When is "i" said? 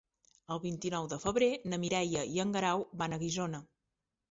2.39-2.43